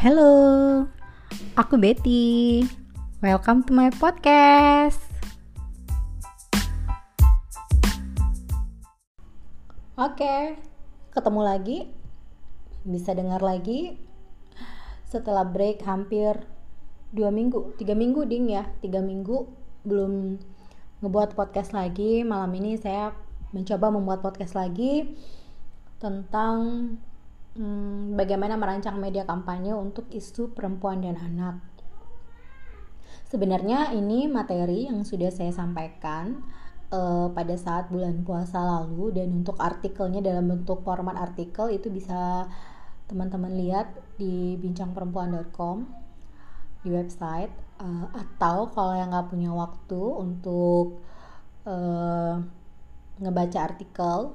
Hello, 0.00 0.88
aku 1.60 1.76
Betty. 1.76 2.64
Welcome 3.20 3.68
to 3.68 3.76
my 3.76 3.92
podcast. 3.92 4.96
Oke, 10.00 10.56
ketemu 11.12 11.40
lagi. 11.44 11.78
Bisa 12.88 13.12
dengar 13.12 13.44
lagi 13.44 14.00
setelah 15.04 15.44
break 15.44 15.84
hampir 15.84 16.48
dua 17.12 17.28
minggu, 17.28 17.76
tiga 17.76 17.92
minggu 17.92 18.24
ding 18.24 18.48
ya, 18.56 18.72
tiga 18.80 19.04
minggu 19.04 19.52
belum 19.84 20.40
ngebuat 21.04 21.36
podcast 21.36 21.76
lagi. 21.76 22.24
Malam 22.24 22.48
ini 22.56 22.80
saya 22.80 23.12
mencoba 23.52 23.92
membuat 23.92 24.24
podcast 24.24 24.56
lagi 24.56 25.12
tentang 26.00 26.96
hmm, 27.60 28.16
bagaimana 28.16 28.56
merancang 28.56 28.96
media 28.96 29.28
kampanye 29.28 29.76
untuk 29.76 30.08
isu 30.08 30.56
perempuan 30.56 31.04
dan 31.04 31.20
anak. 31.20 31.60
Sebenarnya 33.28 33.92
ini 33.92 34.26
materi 34.26 34.88
yang 34.88 35.04
sudah 35.04 35.28
saya 35.30 35.52
sampaikan 35.52 36.40
uh, 36.90 37.30
pada 37.30 37.54
saat 37.54 37.92
bulan 37.92 38.26
puasa 38.26 38.58
lalu 38.58 39.14
dan 39.14 39.30
untuk 39.30 39.54
artikelnya 39.60 40.24
dalam 40.24 40.50
bentuk 40.50 40.82
format 40.82 41.14
artikel 41.14 41.70
itu 41.70 41.92
bisa 41.92 42.48
teman-teman 43.06 43.54
lihat 43.54 43.92
di 44.18 44.58
bincangperempuan.com 44.58 45.86
di 46.80 46.90
website 46.90 47.52
uh, 47.78 48.06
atau 48.14 48.72
kalau 48.72 48.98
yang 48.98 49.12
nggak 49.12 49.28
punya 49.30 49.50
waktu 49.52 50.00
untuk 50.00 50.98
uh, 51.68 52.40
ngebaca 53.20 53.58
artikel 53.62 54.34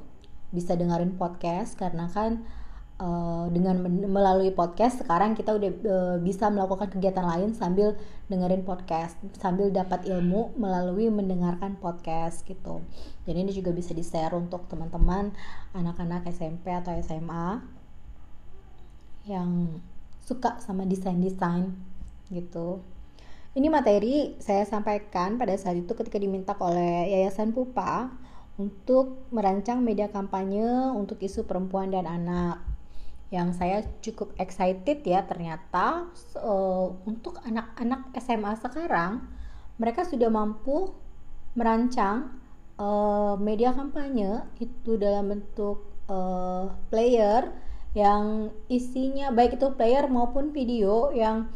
bisa 0.53 0.77
dengerin 0.77 1.17
podcast 1.17 1.75
karena 1.75 2.07
kan 2.07 2.45
uh, 2.99 3.45
dengan 3.51 3.83
melalui 3.87 4.51
podcast 4.55 5.03
sekarang 5.03 5.35
kita 5.35 5.55
udah 5.55 5.71
uh, 5.85 6.17
bisa 6.23 6.47
melakukan 6.47 6.87
kegiatan 6.91 7.25
lain 7.25 7.51
sambil 7.51 7.99
dengerin 8.31 8.63
podcast 8.63 9.19
sambil 9.39 9.69
dapat 9.71 10.07
ilmu 10.07 10.55
melalui 10.55 11.11
mendengarkan 11.11 11.75
podcast 11.79 12.47
gitu. 12.47 12.81
Jadi 13.27 13.37
ini 13.37 13.51
juga 13.51 13.75
bisa 13.75 13.91
di 13.91 14.03
share 14.03 14.33
untuk 14.35 14.67
teman-teman 14.71 15.35
anak-anak 15.75 16.27
SMP 16.31 16.71
atau 16.71 16.95
SMA 17.03 17.61
yang 19.25 19.81
suka 20.25 20.61
sama 20.61 20.85
desain-desain 20.85 21.73
gitu. 22.33 22.81
Ini 23.55 23.71
materi 23.71 24.35
saya 24.43 24.67
sampaikan 24.67 25.39
pada 25.39 25.55
saat 25.55 25.79
itu 25.79 25.95
ketika 25.95 26.19
diminta 26.19 26.51
oleh 26.59 27.07
Yayasan 27.07 27.55
Pupa 27.55 28.11
untuk 28.59 29.27
merancang 29.31 29.79
media 29.79 30.11
kampanye 30.11 30.91
untuk 30.91 31.23
isu 31.23 31.47
perempuan 31.47 31.91
dan 31.91 32.03
anak 32.03 32.74
yang 33.33 33.51
saya 33.57 33.81
cukup 34.05 34.33
excited 34.37 35.01
ya 35.01 35.25
ternyata 35.25 36.09
uh, 36.37 36.93
untuk 37.09 37.41
anak-anak 37.41 38.13
SMA 38.21 38.53
sekarang 38.61 39.25
mereka 39.81 40.05
sudah 40.05 40.29
mampu 40.29 40.93
merancang 41.57 42.37
uh, 42.77 43.33
media 43.41 43.73
kampanye 43.73 44.45
itu 44.61 44.95
dalam 44.99 45.33
bentuk 45.33 45.83
uh, 46.05 46.69
player 46.93 47.49
yang 47.95 48.51
isinya 48.67 49.31
baik 49.31 49.55
itu 49.55 49.71
player 49.73 50.05
maupun 50.11 50.51
video 50.51 51.15
yang 51.15 51.47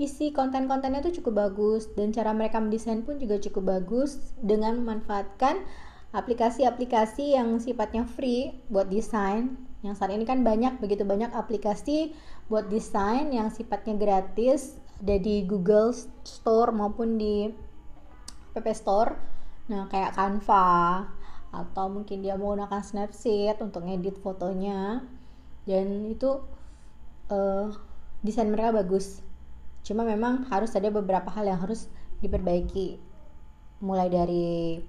isi 0.00 0.32
konten-kontennya 0.32 1.04
itu 1.04 1.20
cukup 1.20 1.48
bagus 1.48 1.88
dan 1.92 2.12
cara 2.12 2.32
mereka 2.32 2.60
mendesain 2.60 3.04
pun 3.04 3.20
juga 3.20 3.36
cukup 3.36 3.80
bagus 3.80 4.16
dengan 4.40 4.80
memanfaatkan 4.80 5.60
aplikasi-aplikasi 6.16 7.36
yang 7.36 7.60
sifatnya 7.60 8.08
free 8.08 8.56
buat 8.72 8.88
desain 8.88 9.69
yang 9.80 9.96
saat 9.96 10.12
ini 10.12 10.28
kan 10.28 10.44
banyak 10.44 10.76
begitu 10.76 11.08
banyak 11.08 11.32
aplikasi 11.32 12.12
buat 12.52 12.68
desain 12.68 13.32
yang 13.32 13.48
sifatnya 13.48 13.96
gratis 13.96 14.76
ada 15.00 15.16
di 15.16 15.48
Google 15.48 15.96
Store 16.28 16.68
maupun 16.76 17.16
di 17.16 17.48
App 18.52 18.68
Store. 18.76 19.16
Nah 19.72 19.88
kayak 19.88 20.12
Canva 20.12 21.08
atau 21.50 21.86
mungkin 21.88 22.20
dia 22.20 22.36
menggunakan 22.36 22.84
Snapseed 22.84 23.56
untuk 23.64 23.88
ngedit 23.88 24.20
fotonya. 24.20 25.00
Dan 25.64 26.12
itu 26.12 26.44
uh, 27.32 27.72
desain 28.20 28.52
mereka 28.52 28.76
bagus. 28.76 29.24
Cuma 29.80 30.04
memang 30.04 30.44
harus 30.52 30.76
ada 30.76 30.92
beberapa 30.92 31.32
hal 31.32 31.48
yang 31.48 31.60
harus 31.64 31.88
diperbaiki. 32.20 33.00
Mulai 33.80 34.12
dari 34.12 34.84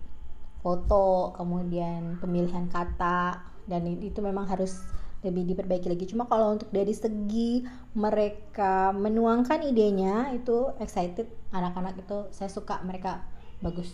foto 0.59 1.31
kemudian 1.39 2.19
pemilihan 2.19 2.67
kata 2.67 3.50
dan 3.71 3.87
itu 3.87 4.19
memang 4.19 4.43
harus 4.51 4.83
lebih 5.23 5.53
diperbaiki 5.53 5.87
lagi. 5.87 6.05
Cuma 6.09 6.25
kalau 6.25 6.57
untuk 6.57 6.67
dari 6.73 6.91
segi 6.91 7.63
mereka 7.95 8.91
menuangkan 8.91 9.61
idenya 9.63 10.33
itu 10.35 10.73
excited 10.81 11.29
anak-anak 11.53 12.01
itu 12.01 12.27
saya 12.33 12.49
suka 12.49 12.81
mereka 12.83 13.23
bagus. 13.61 13.93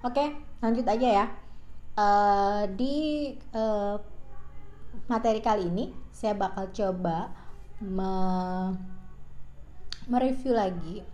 Oke, 0.00 0.32
lanjut 0.64 0.88
aja 0.88 1.08
ya. 1.22 1.26
Uh, 1.94 2.64
di 2.72 2.96
uh, 3.52 4.00
materi 5.06 5.44
kali 5.44 5.68
ini 5.68 5.92
saya 6.08 6.32
bakal 6.32 6.72
coba 6.72 7.28
me 7.84 8.12
mereview 10.08 10.56
lagi 10.56 11.04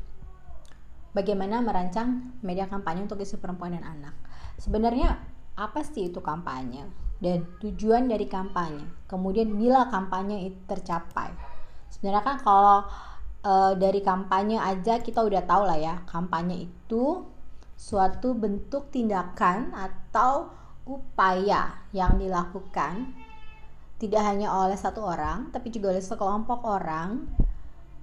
bagaimana 1.10 1.60
merancang 1.60 2.38
media 2.41 2.70
kampanye 2.70 3.04
untuk 3.04 3.19
isu 3.19 3.42
perempuan 3.42 3.75
dan 3.75 3.82
anak. 3.82 4.15
Sebenarnya 4.62 5.19
apa 5.59 5.82
sih 5.82 6.12
itu 6.12 6.22
kampanye? 6.22 7.05
Dan 7.21 7.49
tujuan 7.62 8.09
dari 8.09 8.28
kampanye. 8.28 8.84
Kemudian 9.09 9.56
bila 9.56 9.88
kampanye 9.88 10.53
itu 10.53 10.60
tercapai. 10.69 11.32
Sebenarnya 11.88 12.25
kan 12.25 12.37
kalau 12.43 12.78
e, 13.41 13.53
dari 13.81 14.00
kampanye 14.04 14.60
aja 14.60 15.00
kita 15.00 15.25
udah 15.25 15.43
tahu 15.49 15.62
lah 15.65 15.78
ya, 15.78 15.94
kampanye 16.04 16.69
itu 16.69 17.25
suatu 17.77 18.32
bentuk 18.32 18.88
tindakan 18.93 19.72
atau 19.72 20.53
upaya 20.87 21.82
yang 21.93 22.16
dilakukan 22.16 23.12
tidak 23.97 24.22
hanya 24.28 24.53
oleh 24.53 24.77
satu 24.77 25.00
orang, 25.00 25.48
tapi 25.53 25.72
juga 25.72 25.88
oleh 25.97 26.04
sekelompok 26.04 26.69
orang, 26.69 27.25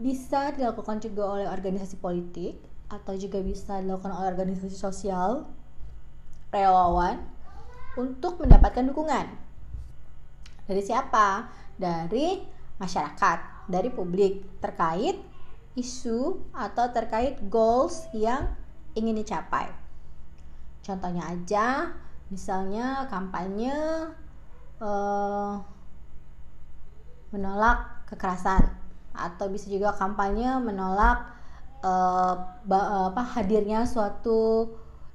bisa 0.01 0.49
dilakukan 0.57 0.97
juga 0.97 1.37
oleh 1.37 1.45
organisasi 1.45 2.01
politik 2.01 2.57
atau 2.89 3.13
juga 3.13 3.41
bisa 3.45 3.77
dilakukan 3.77 4.09
oleh 4.09 4.33
organisasi 4.33 4.73
sosial, 4.73 5.45
relawan, 6.49 7.21
untuk 7.97 8.41
mendapatkan 8.41 8.85
dukungan. 8.89 9.25
Dari 10.65 10.81
siapa? 10.81 11.49
Dari 11.77 12.41
masyarakat, 12.79 13.69
dari 13.69 13.89
publik 13.93 14.61
terkait 14.61 15.19
isu 15.73 16.37
atau 16.53 16.85
terkait 16.93 17.41
goals 17.49 18.05
yang 18.13 18.53
ingin 18.93 19.17
dicapai. 19.17 19.69
Contohnya 20.85 21.25
aja, 21.33 21.93
misalnya 22.29 23.09
kampanye 23.09 23.73
uh, 24.77 25.57
menolak 27.33 28.05
kekerasan 28.05 28.69
atau 29.13 29.49
bisa 29.49 29.69
juga 29.69 29.93
kampanye 29.93 30.57
menolak 30.61 31.33
uh, 31.81 32.35
apa 33.09 33.23
hadirnya 33.37 33.85
suatu 33.85 34.69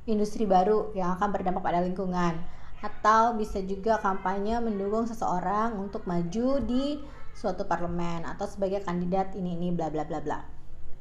industri 0.07 0.47
baru 0.47 0.91
yang 0.99 1.15
akan 1.19 1.29
berdampak 1.31 1.63
pada 1.63 1.83
lingkungan 1.83 2.39
atau 2.79 3.35
bisa 3.35 3.59
juga 3.67 3.99
kampanye 3.99 4.63
mendukung 4.63 5.07
seseorang 5.11 5.75
untuk 5.75 6.07
maju 6.07 6.63
di 6.63 7.03
suatu 7.35 7.67
parlemen 7.67 8.27
atau 8.27 8.47
sebagai 8.47 8.83
kandidat 8.83 9.35
ini 9.35 9.59
ini 9.59 9.75
bla 9.75 9.91
bla 9.91 10.07
bla 10.07 10.23
bla. 10.23 10.39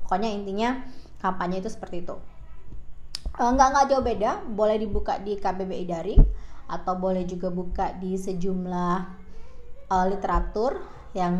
Pokoknya 0.06 0.30
intinya 0.34 0.86
kampanye 1.22 1.62
itu 1.62 1.70
seperti 1.70 2.06
itu. 2.06 2.16
Eh, 3.38 3.50
nggak 3.54 3.68
nggak 3.74 3.86
jauh 3.94 4.06
beda. 4.06 4.32
Boleh 4.50 4.82
dibuka 4.82 5.22
di 5.22 5.38
KBBI 5.38 5.86
daring 5.86 6.24
atau 6.68 6.94
boleh 6.98 7.24
juga 7.30 7.54
buka 7.54 7.96
di 7.96 8.18
sejumlah 8.18 8.98
uh, 9.88 10.06
literatur 10.10 10.82
yang 11.16 11.36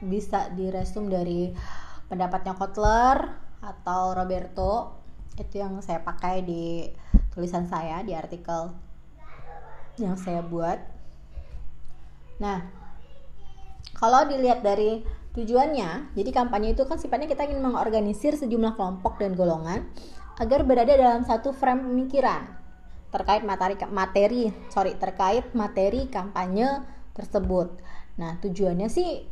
bisa 0.00 0.48
diresum 0.54 1.10
dari 1.10 1.52
pendapatnya 2.08 2.56
Kotler 2.56 3.16
atau 3.64 4.12
Roberto. 4.12 5.00
Itu 5.36 5.60
yang 5.60 5.80
saya 5.80 6.04
pakai 6.04 6.44
di 6.44 6.84
tulisan 7.32 7.64
saya 7.64 8.04
di 8.04 8.12
artikel 8.12 8.89
yang 10.00 10.16
saya 10.16 10.40
buat. 10.40 10.80
Nah, 12.40 12.64
kalau 13.94 14.24
dilihat 14.26 14.64
dari 14.64 15.04
tujuannya, 15.36 16.16
jadi 16.16 16.30
kampanye 16.32 16.72
itu 16.74 16.82
kan 16.88 16.96
sifatnya 16.96 17.28
kita 17.28 17.46
ingin 17.46 17.62
mengorganisir 17.62 18.34
sejumlah 18.34 18.74
kelompok 18.74 19.20
dan 19.20 19.36
golongan 19.36 19.86
agar 20.40 20.64
berada 20.64 20.96
dalam 20.96 21.22
satu 21.22 21.52
frame 21.52 21.84
pemikiran 21.84 22.48
terkait 23.10 23.42
materi 23.42 23.74
materi 23.90 24.42
sorry 24.70 24.94
terkait 24.96 25.52
materi 25.52 26.08
kampanye 26.08 26.80
tersebut. 27.12 27.76
Nah, 28.16 28.38
tujuannya 28.40 28.88
sih 28.88 29.26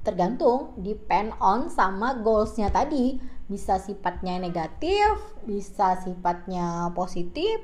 tergantung 0.00 0.76
depend 0.80 1.32
on 1.40 1.68
sama 1.68 2.16
goalsnya 2.20 2.72
tadi 2.72 3.20
bisa 3.50 3.76
sifatnya 3.76 4.40
negatif 4.40 5.20
bisa 5.44 6.00
sifatnya 6.00 6.88
positif 6.96 7.60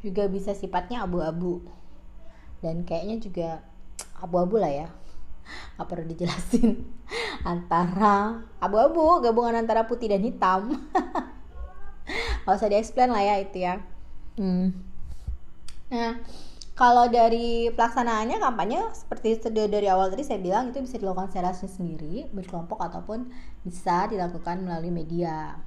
juga 0.00 0.26
bisa 0.28 0.56
sifatnya 0.56 1.04
abu-abu. 1.04 1.64
Dan 2.60 2.84
kayaknya 2.84 3.16
juga 3.20 3.48
abu-abu 4.20 4.60
lah 4.60 4.72
ya. 4.72 4.88
Nggak 5.76 5.88
perlu 5.88 6.04
dijelasin. 6.08 6.84
Antara 7.52 8.44
abu-abu 8.60 9.24
gabungan 9.24 9.64
antara 9.64 9.88
putih 9.88 10.12
dan 10.12 10.20
hitam. 10.20 10.76
Nggak 12.44 12.56
usah 12.56 12.68
diexplain 12.68 13.12
lah 13.12 13.24
ya 13.24 13.34
itu 13.40 13.64
ya. 13.64 13.80
Hmm. 14.40 14.72
nah 15.90 16.16
kalau 16.78 17.12
dari 17.12 17.68
pelaksanaannya 17.76 18.40
kampanye 18.40 18.80
seperti 18.96 19.36
dari 19.52 19.84
awal 19.84 20.08
tadi 20.08 20.24
saya 20.24 20.40
bilang 20.40 20.72
itu 20.72 20.80
bisa 20.80 20.96
dilakukan 20.96 21.28
secara 21.28 21.52
sendiri 21.52 22.30
berkelompok 22.32 22.80
ataupun 22.80 23.28
bisa 23.60 24.08
dilakukan 24.08 24.64
melalui 24.64 24.88
media 24.88 25.60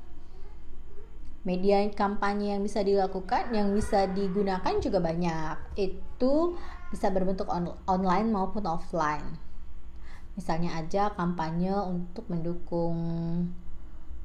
media 1.44 1.84
kampanye 1.92 2.56
yang 2.56 2.64
bisa 2.64 2.80
dilakukan 2.84 3.52
yang 3.52 3.76
bisa 3.76 4.08
digunakan 4.08 4.74
juga 4.80 5.00
banyak. 5.04 5.56
Itu 5.76 6.56
bisa 6.90 7.12
berbentuk 7.12 7.52
on 7.52 7.76
online 7.88 8.32
maupun 8.32 8.64
offline. 8.64 9.38
Misalnya 10.34 10.80
aja 10.80 11.14
kampanye 11.14 11.76
untuk 11.76 12.26
mendukung 12.32 12.98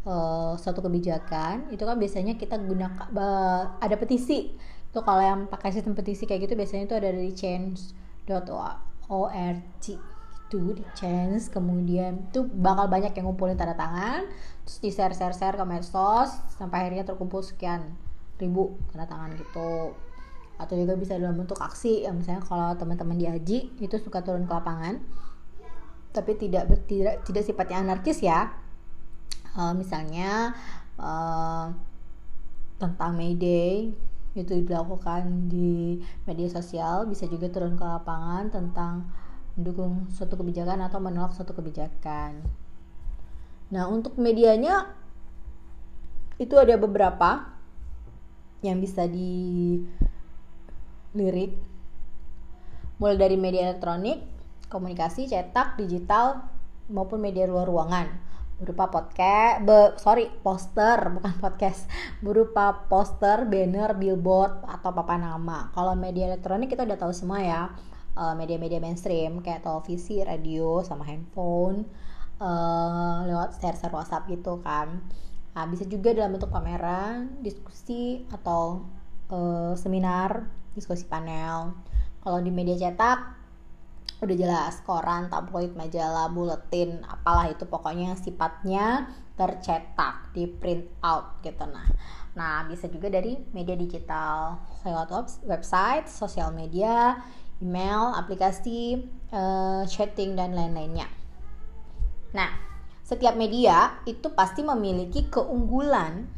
uh, 0.06 0.54
suatu 0.56 0.80
kebijakan 0.80 1.68
itu 1.74 1.84
kan 1.84 1.98
biasanya 1.98 2.38
kita 2.38 2.56
gunakan 2.56 3.06
uh, 3.12 3.76
ada 3.82 3.96
petisi. 3.98 4.54
Itu 4.88 5.04
kalau 5.04 5.20
yang 5.20 5.50
pakai 5.50 5.74
sistem 5.74 5.92
petisi 5.98 6.24
kayak 6.24 6.48
gitu 6.48 6.54
biasanya 6.56 6.88
itu 6.88 6.96
ada 6.96 7.10
dari 7.12 7.34
change.org 7.34 7.98
itu 10.48 10.72
di 10.72 10.84
change 10.96 11.52
kemudian 11.52 12.32
itu 12.32 12.40
bakal 12.48 12.88
banyak 12.88 13.12
yang 13.12 13.28
ngumpulin 13.28 13.52
tanda 13.52 13.76
tangan 13.76 14.24
terus 14.68 14.84
di 14.84 14.92
share 14.92 15.16
share 15.16 15.32
share 15.32 15.56
ke 15.56 15.64
medsos 15.64 16.28
sampai 16.60 16.84
akhirnya 16.84 17.08
terkumpul 17.08 17.40
sekian 17.40 17.96
ribu 18.36 18.76
tanda 18.92 19.08
tangan 19.08 19.32
gitu 19.40 19.96
atau 20.60 20.74
juga 20.76 20.92
bisa 21.00 21.16
dalam 21.16 21.40
bentuk 21.40 21.56
aksi 21.56 22.04
ya 22.04 22.12
misalnya 22.12 22.44
kalau 22.44 22.76
teman-teman 22.76 23.16
di 23.16 23.24
Haji 23.24 23.58
itu 23.80 23.96
suka 23.96 24.20
turun 24.20 24.44
ke 24.44 24.52
lapangan 24.52 25.00
tapi 26.12 26.36
tidak 26.36 26.68
tidak 26.84 27.24
tidak 27.24 27.42
sifatnya 27.48 27.80
anarkis 27.80 28.20
ya 28.20 28.52
uh, 29.56 29.72
misalnya 29.72 30.52
uh, 31.00 31.72
tentang 32.76 33.16
Mayday 33.16 33.88
itu 34.36 34.52
dilakukan 34.68 35.48
di 35.48 35.96
media 36.28 36.48
sosial 36.52 37.08
bisa 37.08 37.24
juga 37.24 37.48
turun 37.48 37.72
ke 37.72 37.88
lapangan 37.88 38.52
tentang 38.52 39.08
mendukung 39.56 40.06
suatu 40.12 40.36
kebijakan 40.36 40.84
atau 40.86 41.02
menolak 41.02 41.34
suatu 41.34 41.50
kebijakan. 41.50 42.46
Nah, 43.68 43.84
untuk 43.92 44.16
medianya 44.16 44.88
itu 46.40 46.56
ada 46.56 46.78
beberapa 46.80 47.44
yang 48.64 48.80
bisa 48.80 49.04
dilirik. 49.04 49.86
Mulai 52.98 53.16
dari 53.20 53.36
media 53.38 53.70
elektronik, 53.70 54.24
komunikasi, 54.72 55.30
cetak, 55.30 55.78
digital 55.78 56.42
maupun 56.90 57.20
media 57.20 57.46
luar 57.46 57.68
ruangan. 57.68 58.08
Berupa 58.58 58.90
podcast 58.90 59.62
be, 59.62 59.94
sorry 60.02 60.26
poster 60.42 60.98
bukan 61.14 61.34
podcast. 61.38 61.86
Berupa 62.18 62.90
poster 62.90 63.46
banner 63.46 63.94
billboard 63.94 64.66
atau 64.66 64.90
papan 64.90 65.22
nama. 65.30 65.70
Kalau 65.70 65.94
media 65.94 66.26
elektronik 66.26 66.72
kita 66.72 66.82
udah 66.82 66.98
tahu 66.98 67.14
semua 67.14 67.38
ya. 67.38 67.70
Eh, 68.18 68.34
media-media 68.34 68.82
mainstream 68.82 69.38
kayak 69.46 69.62
televisi 69.62 70.18
radio 70.26 70.82
sama 70.82 71.06
handphone 71.06 71.86
uh, 72.38 73.26
lewat 73.26 73.58
share-share 73.58 73.94
WhatsApp 73.94 74.26
gitu 74.30 74.58
kan 74.62 75.02
nah, 75.54 75.64
bisa 75.66 75.84
juga 75.86 76.14
dalam 76.14 76.34
bentuk 76.34 76.50
pameran 76.50 77.38
diskusi 77.42 78.26
atau 78.30 78.86
uh, 79.30 79.74
seminar 79.74 80.46
diskusi 80.74 81.06
panel 81.06 81.74
kalau 82.22 82.38
di 82.42 82.50
media 82.50 82.74
cetak 82.78 83.38
udah 84.18 84.34
jelas 84.34 84.82
koran, 84.82 85.30
tabloid, 85.30 85.78
majalah, 85.78 86.26
buletin, 86.26 87.06
apalah 87.06 87.46
itu 87.46 87.62
pokoknya 87.70 88.18
sifatnya 88.18 89.06
tercetak, 89.38 90.34
di 90.34 90.50
print 90.50 90.90
out 91.06 91.38
gitu 91.46 91.62
nah. 91.70 91.86
Nah, 92.34 92.66
bisa 92.66 92.90
juga 92.90 93.06
dari 93.10 93.38
media 93.54 93.78
digital 93.78 94.58
lewat 94.82 95.38
website, 95.46 96.10
sosial 96.10 96.50
media, 96.50 97.22
email, 97.62 98.14
aplikasi, 98.18 99.06
uh, 99.30 99.86
chatting 99.86 100.34
dan 100.34 100.54
lain-lainnya. 100.54 101.06
Nah, 102.34 102.50
setiap 103.04 103.36
media 103.36 104.00
itu 104.04 104.28
pasti 104.36 104.60
memiliki 104.60 105.32
keunggulan 105.32 106.28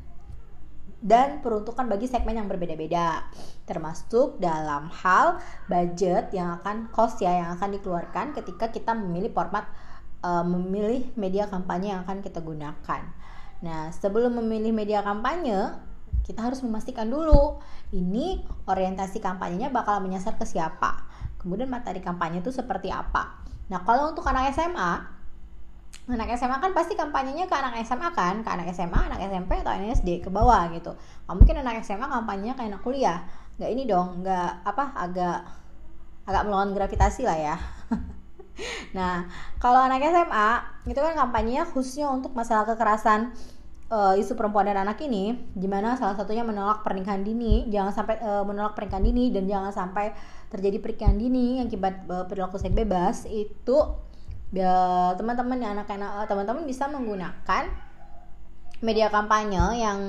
dan 1.00 1.40
peruntukan 1.40 1.88
bagi 1.88 2.04
segmen 2.04 2.37
yang 2.37 2.44
berbeda-beda 2.44 3.25
termasuk 3.64 4.37
dalam 4.37 4.92
hal 4.92 5.40
budget 5.64 6.28
yang 6.37 6.60
akan 6.60 6.92
cost 6.92 7.25
ya 7.25 7.40
yang 7.40 7.56
akan 7.56 7.72
dikeluarkan 7.81 8.37
ketika 8.37 8.69
kita 8.69 8.92
memilih 8.92 9.32
format 9.32 9.64
uh, 10.20 10.44
memilih 10.44 11.08
media 11.16 11.48
kampanye 11.48 11.96
yang 11.96 12.04
akan 12.04 12.20
kita 12.20 12.44
gunakan. 12.44 13.02
Nah, 13.60 13.93
sebelum 13.93 14.40
memilih 14.40 14.72
media 14.72 15.00
kampanye, 15.04 15.76
kita 16.25 16.40
harus 16.40 16.60
memastikan 16.64 17.08
dulu 17.08 17.60
ini 17.93 18.44
orientasi 18.69 19.20
kampanyenya 19.20 19.72
bakal 19.72 20.00
menyasar 20.04 20.36
ke 20.36 20.44
siapa. 20.44 21.04
Kemudian 21.40 21.69
materi 21.72 22.04
kampanye 22.04 22.44
itu 22.44 22.52
seperti 22.52 22.93
apa. 22.93 23.40
Nah, 23.72 23.84
kalau 23.84 24.12
untuk 24.12 24.25
anak 24.28 24.52
SMA, 24.52 25.19
anak 26.10 26.34
SMA 26.34 26.58
kan 26.58 26.72
pasti 26.75 26.98
kampanyenya 26.98 27.46
ke 27.46 27.54
anak 27.54 27.78
SMA 27.87 28.08
kan? 28.12 28.42
Ke 28.42 28.50
anak 28.50 28.75
SMA 28.75 28.98
anak 28.98 29.20
SMP 29.31 29.62
atau 29.62 29.72
anak 29.72 30.00
SD 30.00 30.26
ke 30.26 30.28
bawah 30.32 30.66
gitu. 30.75 30.94
Nggak 31.26 31.37
mungkin 31.38 31.56
anak 31.62 31.87
SMA 31.87 32.06
kampanyenya 32.06 32.54
ke 32.58 32.62
anak 32.66 32.81
kuliah. 32.82 33.22
Nggak 33.58 33.70
ini 33.70 33.82
dong 33.87 34.26
nggak 34.26 34.50
apa 34.66 34.84
agak 34.98 35.38
agak 36.26 36.42
melawan 36.46 36.75
gravitasi 36.75 37.22
lah 37.26 37.38
ya. 37.38 37.56
Nah 38.92 39.25
kalau 39.56 39.81
anak 39.81 40.04
SMA 40.04 40.48
itu 40.84 41.00
kan 41.00 41.16
kampanyenya 41.16 41.64
khususnya 41.64 42.12
untuk 42.12 42.36
masalah 42.36 42.69
kekerasan 42.69 43.32
uh, 43.90 44.14
isu 44.16 44.38
perempuan 44.38 44.70
dan 44.70 44.78
anak 44.81 45.02
ini 45.02 45.36
gimana 45.58 45.98
salah 45.98 46.14
satunya 46.14 46.46
menolak 46.46 46.86
pernikahan 46.86 47.26
dini 47.26 47.69
jangan 47.69 47.93
sampai 47.93 48.16
uh, 48.22 48.44
menolak 48.46 48.78
pernikahan 48.78 49.04
dini 49.04 49.34
dan 49.34 49.44
jangan 49.50 49.72
sampai 49.75 50.14
terjadi 50.48 50.78
pernikahan 50.78 51.19
dini 51.19 51.60
yang 51.60 51.66
akibat 51.69 52.06
uh, 52.08 52.25
perilaku 52.31 52.56
seks 52.56 52.75
bebas 52.75 53.26
itu 53.28 53.76
teman-teman 54.50 55.62
ya 55.62 55.70
anak-anak 55.79 56.26
teman-teman 56.26 56.64
bisa 56.67 56.91
menggunakan 56.91 57.70
media 58.82 59.06
kampanye 59.12 59.79
yang 59.79 60.00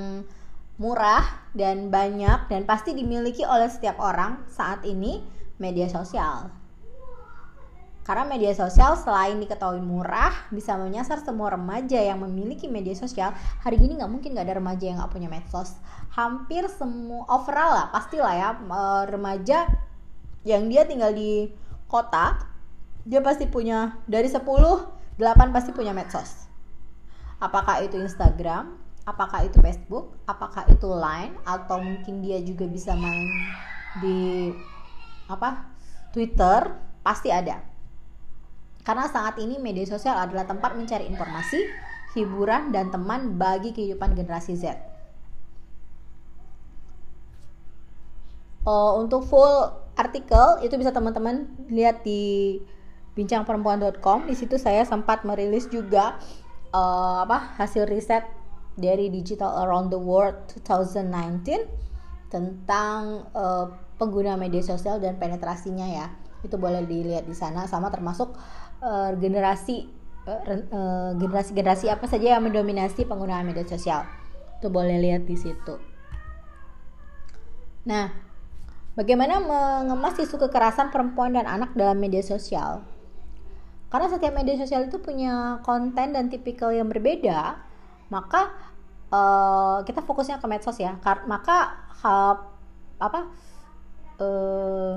murah 0.80 1.22
dan 1.54 1.92
banyak 1.92 2.50
dan 2.50 2.66
pasti 2.66 2.96
dimiliki 2.96 3.46
oleh 3.46 3.70
setiap 3.70 4.02
orang 4.02 4.42
saat 4.50 4.82
ini 4.82 5.22
media 5.62 5.86
sosial. 5.86 6.50
Karena 8.02 8.26
media 8.26 8.50
sosial 8.50 8.98
selain 8.98 9.38
diketahui 9.38 9.78
murah, 9.78 10.34
bisa 10.50 10.74
menyasar 10.74 11.22
semua 11.22 11.54
remaja 11.54 12.02
yang 12.02 12.18
memiliki 12.18 12.66
media 12.66 12.98
sosial. 12.98 13.30
Hari 13.62 13.78
ini 13.78 14.02
nggak 14.02 14.10
mungkin 14.10 14.34
nggak 14.34 14.46
ada 14.50 14.58
remaja 14.58 14.84
yang 14.90 14.98
nggak 14.98 15.12
punya 15.14 15.30
medsos. 15.30 15.78
Hampir 16.18 16.66
semua 16.66 17.22
overall 17.30 17.70
lah, 17.78 17.86
pastilah 17.94 18.34
ya 18.34 18.48
remaja 19.06 19.70
yang 20.42 20.66
dia 20.66 20.82
tinggal 20.82 21.14
di 21.14 21.54
kota 21.86 22.51
dia 23.02 23.20
pasti 23.20 23.50
punya 23.50 23.98
dari 24.06 24.30
10 24.30 24.42
8 25.18 25.54
pasti 25.54 25.70
punya 25.76 25.92
medsos. 25.92 26.48
Apakah 27.42 27.84
itu 27.84 28.00
Instagram? 28.00 28.78
Apakah 29.04 29.44
itu 29.44 29.58
Facebook? 29.60 30.14
Apakah 30.24 30.64
itu 30.70 30.88
Line? 30.88 31.34
Atau 31.42 31.82
mungkin 31.82 32.22
dia 32.22 32.38
juga 32.40 32.64
bisa 32.70 32.94
main 32.96 33.26
di 34.00 34.50
apa 35.28 35.68
Twitter? 36.14 36.70
Pasti 37.02 37.28
ada. 37.34 37.60
Karena 38.82 39.06
saat 39.10 39.38
ini 39.38 39.58
media 39.58 39.86
sosial 39.86 40.18
adalah 40.18 40.46
tempat 40.46 40.74
mencari 40.74 41.06
informasi 41.06 41.58
hiburan 42.14 42.70
dan 42.70 42.90
teman 42.90 43.38
bagi 43.38 43.74
kehidupan 43.74 44.14
generasi 44.14 44.54
Z. 44.58 44.78
Uh, 48.62 49.02
untuk 49.02 49.26
full 49.26 49.74
artikel 49.98 50.62
itu 50.62 50.78
bisa 50.78 50.94
teman-teman 50.94 51.50
lihat 51.66 52.06
di 52.06 52.62
bincangperempuan.com 53.12 54.24
di 54.24 54.34
situ 54.36 54.56
saya 54.56 54.88
sempat 54.88 55.24
merilis 55.28 55.68
juga 55.68 56.16
uh, 56.72 57.24
apa 57.28 57.60
hasil 57.60 57.84
riset 57.84 58.24
dari 58.72 59.12
Digital 59.12 59.68
Around 59.68 59.92
the 59.92 60.00
World 60.00 60.48
2019 60.64 62.32
tentang 62.32 63.28
uh, 63.36 63.68
pengguna 64.00 64.40
media 64.40 64.64
sosial 64.64 64.96
dan 64.96 65.20
penetrasinya 65.20 65.84
ya. 65.84 66.06
Itu 66.40 66.56
boleh 66.56 66.88
dilihat 66.88 67.28
di 67.28 67.36
sana 67.36 67.68
sama 67.68 67.92
termasuk 67.92 68.32
uh, 68.80 69.12
generasi 69.20 69.86
uh, 70.24 71.12
generasi 71.20 71.52
generasi 71.52 71.86
apa 71.92 72.08
saja 72.08 72.40
yang 72.40 72.42
mendominasi 72.48 73.04
penggunaan 73.04 73.44
media 73.44 73.68
sosial. 73.68 74.08
Itu 74.56 74.72
boleh 74.72 74.96
lihat 74.96 75.28
di 75.28 75.36
situ. 75.36 75.76
Nah 77.84 78.08
bagaimana 78.96 79.36
mengemas 79.40 80.16
isu 80.16 80.40
kekerasan 80.48 80.88
perempuan 80.88 81.36
dan 81.36 81.44
anak 81.44 81.76
dalam 81.76 82.00
media 82.00 82.24
sosial 82.24 82.84
karena 83.92 84.08
setiap 84.08 84.32
media 84.32 84.56
sosial 84.56 84.88
itu 84.88 84.96
punya 84.96 85.60
konten 85.60 86.16
dan 86.16 86.32
tipikal 86.32 86.72
yang 86.72 86.88
berbeda 86.88 87.60
maka 88.12 88.52
uh, 89.08 89.78
kita 89.84 90.00
fokusnya 90.04 90.40
ke 90.40 90.46
medsos 90.48 90.76
ya. 90.80 90.96
Maka 91.28 91.88
uh, 92.04 92.34
apa 93.00 93.20
uh, 94.20 94.96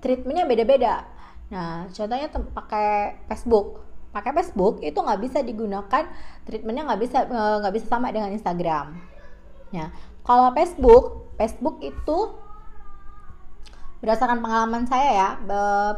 treatmentnya 0.00 0.48
beda-beda. 0.48 1.04
Nah 1.52 1.88
contohnya 1.92 2.32
pakai 2.32 3.20
Facebook. 3.28 3.84
Pakai 4.10 4.34
Facebook 4.34 4.82
itu 4.82 4.96
nggak 4.96 5.20
bisa 5.22 5.38
digunakan 5.44 6.02
treatmentnya 6.42 6.82
nggak 6.82 6.98
bisa 6.98 7.18
eh, 7.30 7.56
nggak 7.62 7.74
bisa 7.78 7.86
sama 7.86 8.10
dengan 8.10 8.34
Instagram. 8.34 8.98
Ya 9.70 9.94
kalau 10.26 10.50
Facebook 10.50 11.30
Facebook 11.38 11.78
itu 11.78 12.18
berdasarkan 14.02 14.42
pengalaman 14.42 14.88
saya 14.90 15.10
ya 15.14 15.28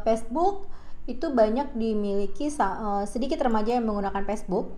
Facebook 0.05 0.69
itu 1.11 1.35
banyak 1.35 1.75
dimiliki 1.75 2.47
uh, 2.59 3.03
sedikit 3.11 3.43
remaja 3.43 3.75
yang 3.79 3.87
menggunakan 3.87 4.23
Facebook. 4.23 4.71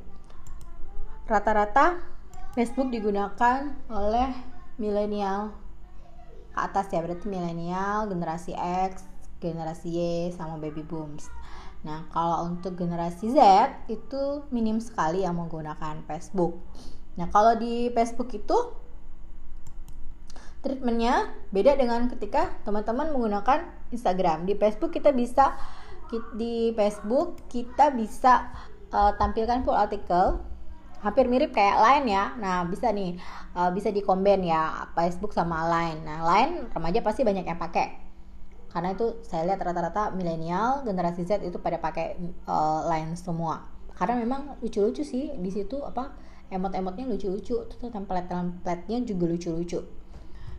Rata-rata 1.28 2.00
Facebook 2.56 2.88
digunakan 2.88 3.72
oleh 3.92 4.30
milenial. 4.80 5.52
Ke 6.54 6.58
atas 6.70 6.86
ya 6.94 7.02
berarti 7.02 7.26
milenial 7.26 8.06
generasi 8.06 8.54
X 8.54 9.14
generasi 9.44 9.88
Y 9.92 10.00
sama 10.32 10.56
baby 10.56 10.80
booms. 10.80 11.28
Nah 11.84 12.08
kalau 12.08 12.48
untuk 12.48 12.80
generasi 12.80 13.28
Z 13.36 13.38
itu 13.92 14.48
minim 14.48 14.80
sekali 14.80 15.20
yang 15.20 15.36
menggunakan 15.36 16.00
Facebook. 16.08 16.56
Nah 17.20 17.28
kalau 17.28 17.52
di 17.60 17.92
Facebook 17.92 18.32
itu 18.32 18.56
treatmentnya 20.64 21.28
beda 21.52 21.76
dengan 21.76 22.08
ketika 22.08 22.56
teman-teman 22.64 23.12
menggunakan 23.12 23.68
Instagram. 23.92 24.48
Di 24.48 24.56
Facebook 24.56 24.96
kita 24.96 25.12
bisa 25.12 25.52
di 26.36 26.74
Facebook 26.76 27.46
kita 27.48 27.94
bisa 27.94 28.52
uh, 28.90 29.12
tampilkan 29.16 29.62
full 29.62 29.76
artikel 29.76 30.42
hampir 31.04 31.28
mirip 31.28 31.52
kayak 31.52 31.76
Line 31.76 32.06
ya. 32.08 32.24
Nah, 32.40 32.64
bisa 32.64 32.88
nih 32.88 33.20
uh, 33.52 33.68
bisa 33.70 33.92
dikomben 33.92 34.40
ya 34.40 34.88
Facebook 34.96 35.36
sama 35.36 35.68
Line. 35.68 36.00
Nah, 36.00 36.24
Line 36.24 36.72
remaja 36.72 37.04
pasti 37.04 37.22
banyak 37.22 37.44
yang 37.44 37.60
pakai. 37.60 38.00
Karena 38.72 38.90
itu 38.96 39.22
saya 39.22 39.46
lihat 39.46 39.62
rata-rata 39.62 40.10
milenial, 40.16 40.82
generasi 40.82 41.22
Z 41.22 41.44
itu 41.46 41.60
pada 41.60 41.78
pakai 41.78 42.18
uh, 42.48 42.88
Line 42.88 43.14
semua. 43.14 43.68
Karena 43.94 44.18
memang 44.18 44.58
lucu-lucu 44.58 45.06
sih 45.06 45.30
di 45.38 45.50
situ 45.52 45.78
apa 45.84 46.10
emot-emotnya 46.50 47.06
lucu-lucu, 47.06 47.68
tuh 47.70 47.78
template-templatenya 47.78 49.06
juga 49.06 49.24
lucu-lucu. 49.30 49.80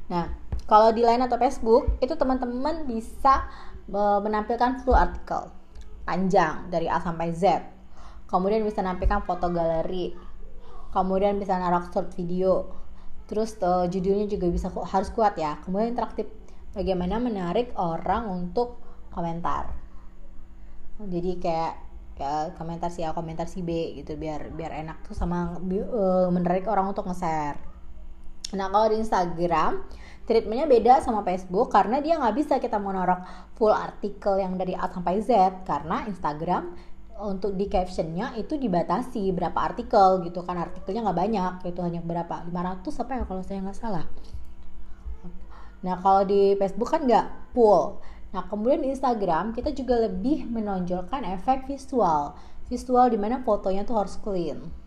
Nah, 0.08 0.30
kalau 0.70 0.94
di 0.94 1.02
Line 1.02 1.26
atau 1.26 1.36
Facebook 1.42 1.98
itu 2.00 2.14
teman-teman 2.14 2.86
bisa 2.86 3.50
menampilkan 3.92 4.82
full 4.82 4.98
artikel 4.98 5.54
panjang 6.06 6.70
dari 6.70 6.86
A 6.86 7.02
sampai 7.02 7.34
Z. 7.34 7.62
Kemudian 8.30 8.62
bisa 8.66 8.82
menampilkan 8.86 9.26
foto 9.26 9.50
galeri. 9.50 10.14
Kemudian 10.94 11.38
bisa 11.42 11.58
naruh 11.58 11.90
short 11.90 12.14
video. 12.14 12.72
Terus 13.26 13.58
uh, 13.62 13.90
judulnya 13.90 14.30
juga 14.30 14.48
bisa 14.50 14.70
harus 14.70 15.10
kuat 15.14 15.36
ya. 15.36 15.58
Kemudian 15.66 15.94
interaktif. 15.98 16.30
Bagaimana 16.78 17.18
menarik 17.18 17.74
orang 17.78 18.30
untuk 18.30 18.82
komentar. 19.10 19.74
Jadi 21.00 21.40
kayak 21.40 21.74
ya, 22.20 22.52
komentar 22.56 22.92
si 22.92 23.04
A, 23.04 23.12
komentar 23.12 23.48
si 23.48 23.64
B 23.64 23.96
gitu 24.00 24.16
biar 24.16 24.52
biar 24.52 24.72
enak 24.84 25.04
tuh 25.08 25.16
sama 25.16 25.60
uh, 25.60 26.28
menarik 26.32 26.68
orang 26.68 26.92
untuk 26.92 27.08
nge-share. 27.08 27.75
Nah 28.54 28.70
kalau 28.70 28.94
di 28.94 29.02
Instagram 29.02 29.82
treatmentnya 30.30 30.70
beda 30.70 30.94
sama 31.02 31.26
Facebook 31.26 31.74
karena 31.74 31.98
dia 32.02 32.22
nggak 32.22 32.36
bisa 32.38 32.54
kita 32.62 32.78
monorok 32.78 33.26
full 33.58 33.74
artikel 33.74 34.38
yang 34.38 34.54
dari 34.54 34.78
A 34.78 34.86
sampai 34.90 35.22
Z 35.22 35.66
karena 35.66 36.06
Instagram 36.06 36.74
untuk 37.16 37.56
di 37.56 37.72
captionnya 37.72 38.36
itu 38.36 38.60
dibatasi 38.60 39.32
berapa 39.32 39.56
artikel 39.56 40.20
gitu 40.28 40.44
kan 40.44 40.60
artikelnya 40.60 41.10
nggak 41.10 41.18
banyak 41.18 41.54
itu 41.72 41.80
hanya 41.80 42.02
berapa 42.04 42.44
500 42.44 43.02
apa 43.02 43.12
ya 43.16 43.24
kalau 43.26 43.42
saya 43.42 43.60
nggak 43.64 43.80
salah. 43.80 44.06
Nah 45.82 45.96
kalau 46.02 46.22
di 46.28 46.54
Facebook 46.60 46.90
kan 46.92 47.08
nggak 47.08 47.56
full. 47.56 48.02
Nah 48.36 48.44
kemudian 48.52 48.84
di 48.84 48.92
Instagram 48.92 49.56
kita 49.56 49.72
juga 49.72 50.06
lebih 50.06 50.46
menonjolkan 50.50 51.24
efek 51.40 51.70
visual. 51.72 52.36
Visual 52.68 53.14
di 53.14 53.18
mana 53.22 53.46
fotonya 53.46 53.86
tuh 53.86 53.96
harus 54.02 54.18
clean 54.20 54.85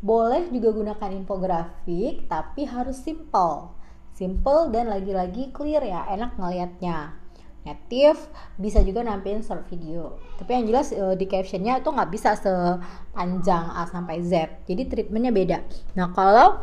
boleh 0.00 0.48
juga 0.48 0.72
gunakan 0.72 1.10
infografik 1.12 2.24
tapi 2.28 2.64
harus 2.64 3.00
simple. 3.00 3.76
Simple 4.16 4.72
dan 4.72 4.88
lagi-lagi 4.88 5.52
clear 5.52 5.80
ya 5.84 6.04
enak 6.08 6.36
ngelihatnya 6.36 7.16
native 7.60 8.16
bisa 8.56 8.80
juga 8.80 9.04
nampilin 9.04 9.44
short 9.44 9.68
video. 9.68 10.16
Tapi 10.40 10.50
yang 10.56 10.64
jelas 10.68 10.92
uh, 10.96 11.12
di 11.12 11.28
captionnya 11.28 11.84
itu 11.84 11.88
nggak 11.92 12.10
bisa 12.12 12.32
sepanjang 12.36 13.64
A 13.76 13.84
sampai 13.84 14.24
Z. 14.24 14.64
Jadi 14.64 14.88
treatmentnya 14.88 15.32
beda. 15.32 15.58
Nah 15.96 16.08
kalau 16.16 16.60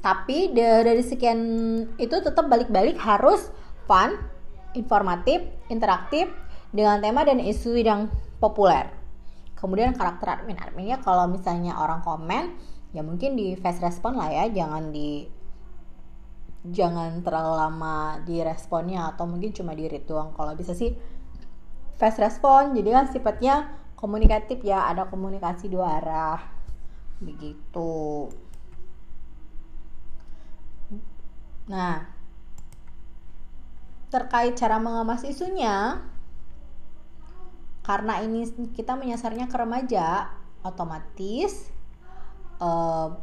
tapi 0.00 0.52
dari 0.56 1.04
sekian 1.04 1.40
itu 2.00 2.16
tetap 2.24 2.48
balik-balik 2.48 2.96
harus 2.96 3.52
fun 3.84 4.16
informatif 4.72 5.44
interaktif 5.68 6.28
dengan 6.72 7.04
tema 7.04 7.20
dan 7.20 7.36
isu 7.36 7.76
yang 7.76 8.08
populer 8.40 8.99
kemudian 9.60 9.92
karakter 9.92 10.40
admin. 10.40 10.56
Adminnya 10.56 10.98
kalau 11.04 11.28
misalnya 11.28 11.76
orang 11.76 12.00
komen 12.00 12.56
ya 12.90 13.04
mungkin 13.06 13.38
di 13.38 13.54
fast 13.54 13.78
respon 13.78 14.18
lah 14.18 14.32
ya 14.32 14.50
jangan 14.50 14.90
di 14.90 15.28
jangan 16.66 17.22
terlalu 17.22 17.54
lama 17.56 18.20
di 18.26 18.42
responnya 18.42 19.08
atau 19.14 19.24
mungkin 19.24 19.54
cuma 19.54 19.72
di 19.72 19.88
read 19.88 20.04
kalau 20.04 20.52
bisa 20.58 20.76
sih 20.76 20.92
fast 21.96 22.20
respon 22.20 22.76
jadi 22.76 23.00
kan 23.00 23.06
sifatnya 23.08 23.54
komunikatif 23.96 24.64
ya 24.64 24.88
ada 24.88 25.06
komunikasi 25.06 25.68
dua 25.68 26.00
arah. 26.00 26.40
Begitu. 27.20 28.32
Nah 31.68 32.08
terkait 34.10 34.58
cara 34.58 34.82
mengemas 34.82 35.22
isunya 35.22 36.02
karena 37.80 38.20
ini 38.20 38.46
kita 38.76 38.94
menyasarnya 38.94 39.48
ke 39.48 39.56
remaja 39.56 40.28
otomatis 40.60 41.72
uh, 42.60 43.16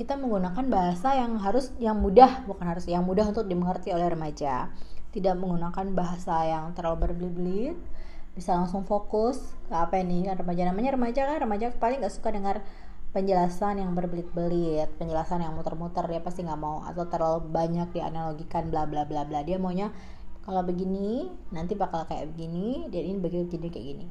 kita 0.00 0.16
menggunakan 0.16 0.64
bahasa 0.72 1.12
yang 1.12 1.36
harus 1.36 1.76
yang 1.76 2.00
mudah 2.00 2.48
bukan 2.48 2.72
harus 2.72 2.88
yang 2.88 3.04
mudah 3.04 3.28
untuk 3.28 3.44
dimengerti 3.44 3.92
oleh 3.92 4.08
remaja. 4.08 4.72
Tidak 5.12 5.36
menggunakan 5.36 5.92
bahasa 5.92 6.40
yang 6.48 6.72
terlalu 6.72 7.04
berbelit-belit 7.04 7.76
bisa 8.32 8.56
langsung 8.56 8.88
fokus 8.88 9.36
ke 9.68 9.76
apa 9.76 10.00
ini 10.00 10.24
kan 10.24 10.40
remaja. 10.40 10.72
Namanya 10.72 10.96
remaja 10.96 11.20
kan 11.28 11.38
remaja 11.44 11.66
paling 11.76 12.00
nggak 12.00 12.16
suka 12.16 12.32
dengar 12.32 12.64
penjelasan 13.12 13.82
yang 13.82 13.92
berbelit-belit 13.92 14.88
penjelasan 14.96 15.44
yang 15.44 15.52
muter-muter 15.52 16.06
dia 16.08 16.22
pasti 16.24 16.46
nggak 16.46 16.60
mau 16.62 16.80
atau 16.86 17.04
terlalu 17.10 17.44
banyak 17.50 17.92
dianalogikan 17.92 18.72
bla 18.72 18.88
bla 18.88 19.04
bla 19.04 19.28
bla. 19.28 19.44
Dia 19.44 19.60
maunya 19.60 19.92
kalau 20.40 20.64
begini 20.64 21.28
nanti 21.52 21.76
bakal 21.76 22.08
kayak 22.08 22.32
begini 22.32 22.88
dan 22.88 23.02
ini 23.04 23.18
begini 23.20 23.68
kayak 23.68 23.86
gini. 23.96 24.06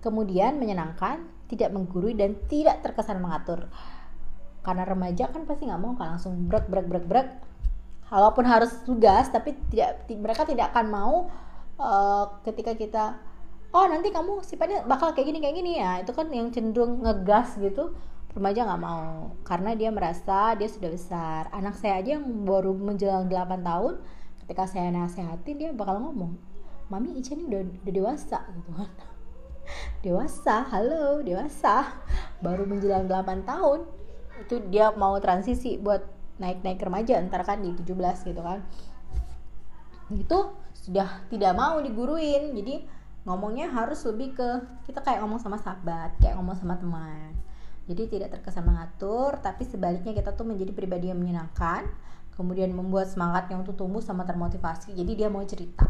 Kemudian 0.00 0.56
menyenangkan 0.56 1.28
tidak 1.48 1.72
menggurui 1.72 2.16
dan 2.16 2.36
tidak 2.48 2.80
terkesan 2.80 3.20
mengatur. 3.20 3.68
Karena 4.64 4.88
remaja 4.88 5.28
kan 5.28 5.44
pasti 5.44 5.68
nggak 5.68 5.80
mau 5.80 5.92
kan 5.96 6.16
langsung 6.16 6.48
brek 6.48 6.68
brek 6.68 6.88
brek 6.88 7.04
brek. 7.04 7.28
Walaupun 8.08 8.44
harus 8.48 8.72
tugas 8.88 9.28
tapi 9.28 9.56
tidak 9.68 10.08
mereka 10.08 10.48
tidak 10.48 10.72
akan 10.72 10.86
mau 10.88 11.14
uh, 11.76 12.24
ketika 12.44 12.72
kita 12.76 13.04
oh 13.74 13.84
nanti 13.90 14.14
kamu 14.14 14.40
sifatnya 14.46 14.86
bakal 14.88 15.12
kayak 15.12 15.28
gini 15.28 15.38
kayak 15.44 15.56
gini. 15.60 15.72
Ya 15.76 16.00
itu 16.00 16.12
kan 16.16 16.32
yang 16.32 16.48
cenderung 16.56 17.04
ngegas 17.04 17.60
gitu. 17.60 17.92
Remaja 18.32 18.64
nggak 18.64 18.82
mau 18.82 19.36
karena 19.44 19.76
dia 19.76 19.92
merasa 19.92 20.56
dia 20.56 20.68
sudah 20.72 20.88
besar. 20.88 21.52
Anak 21.52 21.76
saya 21.76 22.00
aja 22.00 22.16
yang 22.16 22.48
baru 22.48 22.72
menjelang 22.72 23.28
8 23.28 23.60
tahun 23.60 24.00
ketika 24.44 24.68
saya 24.68 24.92
nasihatin 24.92 25.56
dia 25.56 25.70
bakal 25.72 25.96
ngomong 26.04 26.36
mami 26.92 27.16
Ica 27.16 27.32
ini 27.32 27.48
udah, 27.48 27.64
udah 27.64 27.94
dewasa 27.96 28.38
gitu 28.52 28.70
kan. 28.76 28.90
Dewasa 30.04 30.68
halo 30.68 31.24
dewasa. 31.24 31.96
Baru 32.44 32.68
menjelang 32.68 33.08
8 33.08 33.48
tahun 33.48 33.88
itu 34.44 34.60
dia 34.68 34.92
mau 34.92 35.16
transisi 35.16 35.80
buat 35.80 36.04
naik-naik 36.36 36.76
remaja 36.76 37.16
ntar 37.24 37.40
kan 37.48 37.64
di 37.64 37.72
17 37.72 37.88
gitu 38.28 38.42
kan. 38.44 38.60
Itu 40.12 40.60
sudah 40.76 41.24
tidak 41.32 41.56
mau 41.56 41.80
diguruin 41.80 42.52
jadi 42.52 42.84
ngomongnya 43.24 43.72
harus 43.72 44.04
lebih 44.04 44.36
ke 44.36 44.48
kita 44.84 45.00
kayak 45.00 45.24
ngomong 45.24 45.40
sama 45.40 45.56
sahabat 45.56 46.20
kayak 46.20 46.36
ngomong 46.36 46.60
sama 46.60 46.76
teman. 46.76 47.32
Jadi 47.88 48.12
tidak 48.12 48.36
terkesan 48.36 48.68
mengatur 48.68 49.40
tapi 49.40 49.64
sebaliknya 49.64 50.12
kita 50.12 50.36
tuh 50.36 50.44
menjadi 50.44 50.76
pribadi 50.76 51.08
yang 51.08 51.16
menyenangkan 51.16 51.88
kemudian 52.34 52.74
membuat 52.74 53.10
semangatnya 53.10 53.58
untuk 53.58 53.78
tumbuh 53.78 54.02
sama 54.02 54.26
termotivasi 54.26 54.94
jadi 54.94 55.12
dia 55.14 55.28
mau 55.30 55.42
cerita 55.46 55.86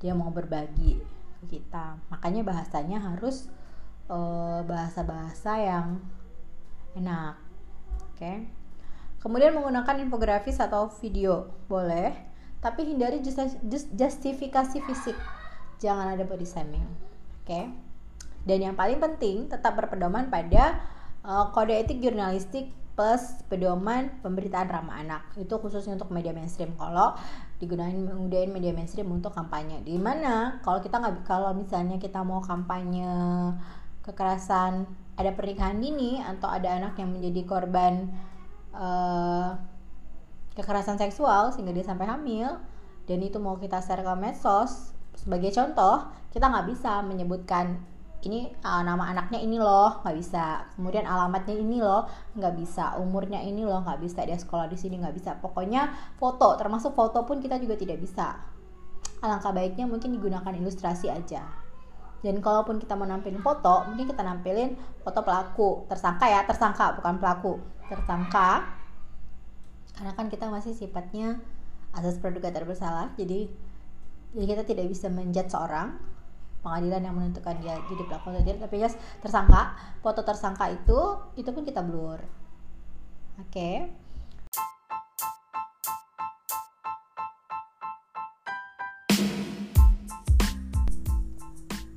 dia 0.00 0.14
mau 0.14 0.30
berbagi 0.32 1.02
kita 1.48 1.98
makanya 2.12 2.44
bahasanya 2.44 3.00
harus 3.00 3.48
eh, 4.08 4.60
bahasa-bahasa 4.64 5.52
uh, 5.56 5.60
yang 5.60 5.86
enak 6.94 7.34
okay? 8.14 8.44
kemudian 9.24 9.56
menggunakan 9.56 9.96
infografis 10.04 10.60
atau 10.60 10.92
video 11.00 11.48
boleh 11.66 12.12
tapi 12.60 12.84
hindari 12.84 13.24
justifikasi 13.96 14.78
fisik 14.84 15.16
jangan 15.80 16.12
ada 16.12 16.28
body 16.28 16.44
shaming 16.44 16.84
oke 16.84 17.48
okay? 17.48 17.72
dan 18.44 18.58
yang 18.60 18.76
paling 18.76 19.00
penting 19.00 19.48
tetap 19.48 19.76
berpedoman 19.80 20.28
pada 20.28 20.76
uh, 21.24 21.48
kode 21.56 21.72
etik 21.72 22.04
jurnalistik 22.04 22.68
plus 23.00 23.40
pedoman 23.48 24.12
pemberitaan 24.20 24.68
ramah 24.68 25.00
anak. 25.00 25.32
Itu 25.40 25.56
khususnya 25.56 25.96
untuk 25.96 26.12
media 26.12 26.36
mainstream. 26.36 26.76
Kalau 26.76 27.16
digunakan 27.56 27.96
menggunakan 27.96 28.52
media 28.52 28.76
mainstream 28.76 29.08
untuk 29.08 29.32
kampanye. 29.32 29.80
Di 29.80 29.96
mana? 29.96 30.60
Kalau 30.60 30.84
kita 30.84 31.00
nggak 31.00 31.24
kalau 31.24 31.56
misalnya 31.56 31.96
kita 31.96 32.20
mau 32.20 32.44
kampanye 32.44 33.08
kekerasan 34.04 34.84
ada 35.16 35.32
pernikahan 35.32 35.80
dini 35.80 36.20
atau 36.20 36.52
ada 36.52 36.76
anak 36.76 37.00
yang 37.00 37.08
menjadi 37.08 37.40
korban 37.48 38.12
uh, 38.76 39.56
kekerasan 40.52 41.00
seksual 41.00 41.56
sehingga 41.56 41.72
dia 41.72 41.88
sampai 41.88 42.04
hamil 42.04 42.60
dan 43.08 43.18
itu 43.24 43.40
mau 43.40 43.56
kita 43.56 43.80
share 43.80 44.04
ke 44.04 44.12
medsos 44.20 44.92
sebagai 45.16 45.52
contoh 45.56 46.04
kita 46.36 46.52
nggak 46.52 46.68
bisa 46.68 47.00
menyebutkan 47.00 47.80
ini 48.20 48.52
uh, 48.60 48.82
nama 48.84 49.08
anaknya 49.08 49.40
ini 49.40 49.56
loh 49.56 50.04
nggak 50.04 50.16
bisa. 50.16 50.68
Kemudian 50.76 51.08
alamatnya 51.08 51.56
ini 51.56 51.80
loh 51.80 52.04
nggak 52.36 52.54
bisa. 52.60 52.96
Umurnya 53.00 53.40
ini 53.40 53.64
loh 53.64 53.80
nggak 53.80 54.00
bisa. 54.00 54.24
Dia 54.28 54.36
sekolah 54.36 54.68
di 54.68 54.76
sini 54.76 55.00
nggak 55.00 55.14
bisa. 55.16 55.30
Pokoknya 55.40 55.92
foto 56.20 56.56
termasuk 56.60 56.92
foto 56.92 57.24
pun 57.24 57.40
kita 57.40 57.56
juga 57.56 57.80
tidak 57.80 58.00
bisa. 58.00 58.36
Alangkah 59.24 59.52
baiknya 59.52 59.88
mungkin 59.88 60.12
digunakan 60.12 60.52
ilustrasi 60.52 61.08
aja. 61.08 61.48
Dan 62.20 62.44
kalaupun 62.44 62.76
kita 62.76 63.00
mau 63.00 63.08
nampilin 63.08 63.40
foto 63.40 63.88
mungkin 63.88 64.04
kita 64.12 64.20
nampilin 64.20 64.76
foto 65.00 65.24
pelaku. 65.24 65.88
Tersangka 65.88 66.28
ya 66.28 66.44
tersangka 66.44 67.00
bukan 67.00 67.16
pelaku. 67.16 67.56
Tersangka. 67.88 68.80
Karena 69.96 70.12
kan 70.12 70.28
kita 70.28 70.52
masih 70.52 70.76
sifatnya 70.76 71.40
asas 71.94 72.22
praduga 72.22 72.54
tak 72.54 72.66
bersalah 72.66 73.10
jadi 73.18 73.50
jadi 74.30 74.44
kita 74.46 74.62
tidak 74.62 74.86
bisa 74.94 75.10
menjudge 75.10 75.50
seorang 75.50 75.98
pengadilan 76.60 77.00
yang 77.04 77.14
menentukan 77.16 77.56
dia 77.60 77.76
jadi 77.88 78.02
pelaku 78.04 78.26
atau 78.32 78.42
tidak 78.44 78.60
tapi 78.68 78.76
just 78.80 78.96
tersangka 79.24 79.74
foto 80.04 80.20
tersangka 80.20 80.68
itu 80.68 81.00
itu 81.40 81.50
pun 81.52 81.64
kita 81.64 81.80
blur 81.80 82.20
oke 83.40 83.48
okay. 83.48 83.88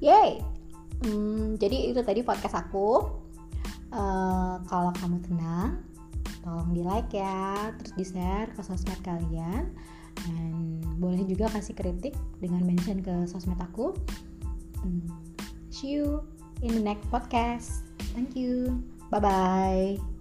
Yay! 0.03 0.43
Hmm, 0.99 1.55
jadi 1.55 1.95
itu 1.95 2.03
tadi 2.03 2.27
podcast 2.27 2.59
aku. 2.59 3.07
Uh, 3.87 4.59
kalau 4.67 4.91
kamu 4.99 5.23
tenang, 5.23 5.79
tolong 6.43 6.75
di 6.75 6.83
like 6.83 7.07
ya, 7.15 7.71
terus 7.79 7.95
di 7.95 8.03
share 8.03 8.51
ke 8.51 8.59
sosmed 8.59 8.99
kalian, 8.99 9.71
dan 10.27 10.83
boleh 10.99 11.23
juga 11.23 11.47
kasih 11.55 11.71
kritik 11.71 12.19
dengan 12.43 12.67
mention 12.67 12.99
ke 12.99 13.15
sosmed 13.31 13.55
aku. 13.63 13.95
Hmm. 14.83 14.99
See 15.71 15.95
you 15.95 16.27
in 16.61 16.75
the 16.75 16.83
next 16.83 17.09
podcast. 17.09 17.87
Thank 18.13 18.35
you. 18.35 18.83
Bye 19.09 19.19
bye. 19.19 20.12